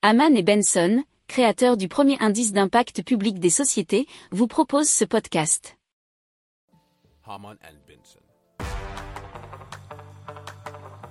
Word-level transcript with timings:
Haman 0.00 0.36
et 0.36 0.44
Benson, 0.44 1.02
créateurs 1.26 1.76
du 1.76 1.88
premier 1.88 2.16
indice 2.20 2.52
d'impact 2.52 3.02
public 3.02 3.40
des 3.40 3.50
sociétés, 3.50 4.06
vous 4.30 4.46
proposent 4.46 4.88
ce 4.88 5.04
podcast. 5.04 5.76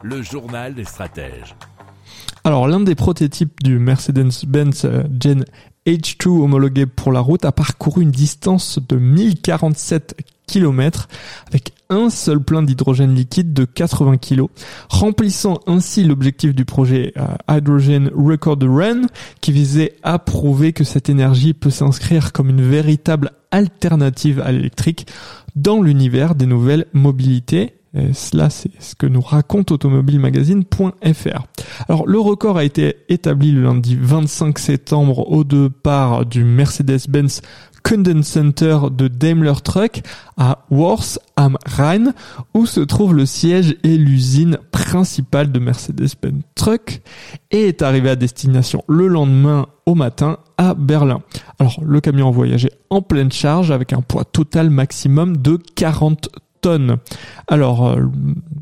Le 0.02 0.21
journal 0.21 0.73
des 0.73 0.86
stratèges. 0.86 1.54
Alors 2.46 2.70
l'un 2.70 2.79
des 2.79 2.96
prototypes 2.96 3.62
du 3.62 3.78
Mercedes-Benz 3.78 4.86
euh, 4.86 5.04
Gen 5.20 5.44
H2 5.86 6.30
homologué 6.30 6.86
pour 6.86 7.12
la 7.12 7.20
route 7.20 7.44
a 7.44 7.52
parcouru 7.52 8.04
une 8.04 8.12
distance 8.12 8.80
de 8.80 8.96
1047 8.96 10.16
km 10.48 11.07
avec 11.48 11.73
un 11.89 12.09
seul 12.09 12.41
plein 12.41 12.63
d'hydrogène 12.63 13.13
liquide 13.13 13.54
de 13.54 13.66
80 13.66 14.18
kg, 14.18 14.45
remplissant 14.89 15.59
ainsi 15.68 16.04
l'objectif 16.04 16.54
du 16.54 16.66
projet 16.66 17.13
euh, 17.18 17.27
Hydrogen 17.50 18.09
Record 18.16 18.59
Run 18.62 19.04
qui 19.41 19.52
visait 19.52 19.95
à 20.04 20.20
prouver 20.20 20.73
que 20.73 20.84
cette 20.84 21.09
énergie 21.09 21.53
peut 21.53 21.70
s'inscrire 21.70 22.34
comme 22.34 22.49
une 22.49 22.67
véritable 22.67 23.31
alternative 23.52 24.41
à 24.41 24.52
l'électrique 24.52 25.08
dans 25.55 25.81
l'univers 25.81 26.36
des 26.36 26.45
nouvelles 26.45 26.88
mobilités 26.94 27.77
cela, 28.14 28.50
c'est 28.50 28.72
ce 28.80 28.95
que 28.95 29.08
nous 29.08 29.22
raconte 29.22 29.72
automobilemagazine.fr. 29.72 31.48
Alors, 31.88 32.08
le 32.08 32.20
record 32.20 32.58
a 32.58 32.64
été 32.64 32.98
établi 33.09 33.52
le 33.52 33.64
lundi 33.64 33.98
25 34.00 34.59
septembre 34.59 35.31
au 35.31 35.44
départ 35.44 36.25
du 36.25 36.44
Mercedes-Benz 36.44 37.41
Kunden 37.88 38.22
Center 38.22 38.80
de 38.91 39.08
Daimler 39.08 39.54
Truck 39.64 40.02
à 40.36 40.66
Worth 40.70 41.20
am 41.38 41.58
Rhein, 41.66 42.14
où 42.54 42.66
se 42.66 42.82
trouve 42.82 43.16
le 43.16 43.26
siège 43.26 43.78
et 43.86 43.95
l'usine 43.95 44.58
principale 44.72 45.54
de 45.54 45.59
Mercedes-Benz 45.59 46.42
Truck, 46.54 47.02
et 47.50 47.70
est 47.70 47.81
arrivé 47.81 48.09
à 48.09 48.18
destination 48.18 48.84
le 48.90 49.08
lendemain 49.08 49.68
au 49.86 49.95
matin 49.95 50.40
à 50.58 50.73
Berlin. 50.73 51.22
Alors, 51.59 51.80
le 51.81 52.02
camion 52.02 52.30
voyageait 52.30 52.73
en 52.89 53.02
pleine 53.02 53.31
charge 53.31 53.72
avec 53.72 53.94
un 53.94 54.02
poids 54.02 54.26
total 54.26 54.70
maximum 54.70 55.38
de 55.38 55.58
40 55.76 56.28
tonnes. 56.59 56.98
Alors, 57.48 57.88
euh, 57.88 58.02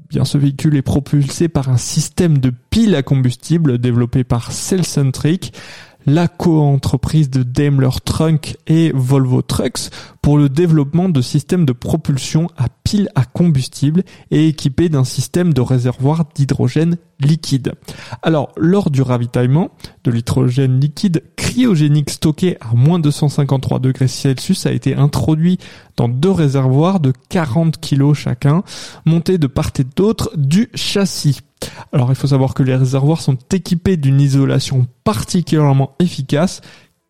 bien 0.08 0.24
ce 0.24 0.38
véhicule 0.38 0.76
est 0.76 0.84
propulsé 0.84 1.48
par 1.48 1.70
un 1.70 1.78
système 1.78 2.38
de 2.38 2.54
pile 2.70 2.94
à 2.94 3.02
combustible 3.02 3.80
développé 3.80 4.24
par 4.24 4.52
Cellcentric 4.52 5.52
la 6.06 6.28
co-entreprise 6.28 7.30
de 7.30 7.44
Daimler 7.44 7.90
Truck 8.04 8.58
et 8.68 8.92
Volvo 8.94 9.42
Trucks 9.42 9.90
pour 10.22 10.38
le 10.38 10.50
développement 10.50 11.10
de 11.10 11.22
systèmes 11.22 11.66
de 11.66 11.74
propulsion 11.74 12.48
à 12.58 12.68
pile 12.84 13.10
à 13.16 13.26
combustible 13.26 14.04
et 14.32 14.48
équipés 14.48 14.90
d'un 14.90 15.04
système 15.04 15.54
de 15.54 15.62
réservoir 15.62 16.26
d'hydrogène 16.36 16.98
liquide. 17.20 17.74
Alors, 18.22 18.52
lors 18.58 18.90
du 18.90 19.02
ravitaillement 19.02 19.72
de 20.04 20.12
l'hydrogène 20.12 20.80
liquide 20.80 21.24
cryogénique 21.36 22.10
stocké 22.10 22.58
à 22.60 22.74
moins 22.74 23.00
253 23.00 23.80
degrés 23.80 24.08
Celsius 24.08 24.66
a 24.66 24.72
été 24.72 24.96
introduit 24.96 25.58
dans 25.96 26.10
deux 26.10 26.32
réservoirs 26.32 27.00
de 27.00 27.14
40 27.30 27.80
kg 27.80 28.14
chacun, 28.14 28.64
montés 29.06 29.38
de 29.38 29.48
part 29.48 29.72
et 29.80 29.84
d'autre 29.84 30.32
du 30.36 30.70
châssis. 30.76 31.40
Alors 31.94 32.10
il 32.10 32.16
faut 32.16 32.28
savoir 32.28 32.54
que 32.54 32.64
les 32.64 32.76
réservoirs 32.76 33.22
sont 33.22 33.38
équipés 33.52 33.98
d'une 33.98 34.20
isolation 34.20 34.88
particulièrement 35.04 35.96
efficace 36.00 36.62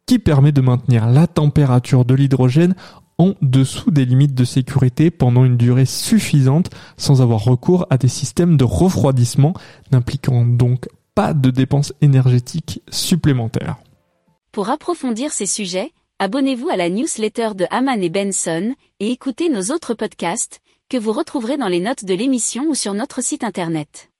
qui 0.05 0.19
permet 0.19 0.51
de 0.51 0.61
maintenir 0.61 1.07
la 1.07 1.27
température 1.27 2.05
de 2.05 2.13
l'hydrogène 2.13 2.75
en 3.17 3.33
dessous 3.41 3.91
des 3.91 4.05
limites 4.05 4.35
de 4.35 4.43
sécurité 4.43 5.11
pendant 5.11 5.45
une 5.45 5.57
durée 5.57 5.85
suffisante 5.85 6.69
sans 6.97 7.21
avoir 7.21 7.43
recours 7.43 7.87
à 7.89 7.97
des 7.97 8.07
systèmes 8.07 8.57
de 8.57 8.63
refroidissement 8.63 9.53
n'impliquant 9.91 10.45
donc 10.45 10.87
pas 11.13 11.33
de 11.33 11.49
dépenses 11.49 11.93
énergétiques 12.01 12.81
supplémentaires. 12.89 13.77
Pour 14.51 14.69
approfondir 14.69 15.31
ces 15.31 15.45
sujets, 15.45 15.91
abonnez-vous 16.19 16.69
à 16.69 16.77
la 16.77 16.89
newsletter 16.89 17.49
de 17.55 17.65
Haman 17.71 18.01
et 18.01 18.09
Benson 18.09 18.73
et 18.99 19.11
écoutez 19.11 19.49
nos 19.49 19.73
autres 19.73 19.93
podcasts 19.93 20.59
que 20.89 20.97
vous 20.97 21.13
retrouverez 21.13 21.57
dans 21.57 21.67
les 21.67 21.79
notes 21.79 22.05
de 22.05 22.13
l'émission 22.13 22.65
ou 22.69 22.75
sur 22.75 22.93
notre 22.93 23.23
site 23.23 23.43
internet. 23.43 24.11